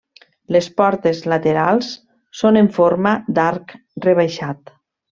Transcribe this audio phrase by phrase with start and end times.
[0.53, 1.91] Les portes laterals
[2.41, 3.77] són en forma d'arc
[4.11, 4.79] rebaixat.